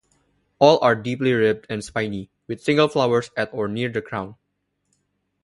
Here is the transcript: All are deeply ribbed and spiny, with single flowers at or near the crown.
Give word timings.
All 0.57 0.79
are 0.83 0.95
deeply 0.95 1.31
ribbed 1.31 1.67
and 1.69 1.83
spiny, 1.85 2.31
with 2.47 2.59
single 2.63 2.87
flowers 2.87 3.29
at 3.37 3.53
or 3.53 3.67
near 3.67 3.87
the 3.89 4.01
crown. 4.01 4.33